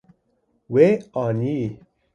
We 0.73 0.85
anî. 1.23 1.59